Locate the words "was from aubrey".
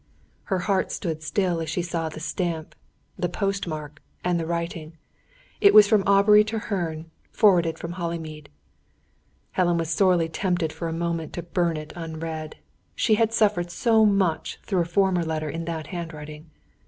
5.75-6.43